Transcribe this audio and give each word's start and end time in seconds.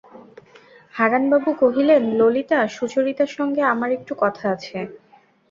হারানবাবু 0.93 1.49
কহিলেন, 1.61 2.03
ললিতা, 2.19 2.59
সুচরিতার 2.67 3.31
সঙ্গে 3.37 3.61
আমার 3.73 3.89
একটু 3.97 4.13
কথা 4.19 4.45
আছে। 4.49 4.77